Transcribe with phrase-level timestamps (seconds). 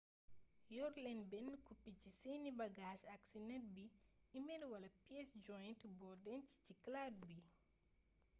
[0.75, 3.85] yor leen benn copie ci seeni bagage ak ci net bi
[4.37, 7.37] e-mail wala piece jointe boo denc ci cloud bi